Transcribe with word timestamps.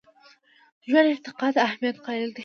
ژوند 0.89 1.09
ارتقا 1.13 1.47
ته 1.55 1.59
اهمیت 1.67 1.95
قایل 2.05 2.29
دی. 2.35 2.39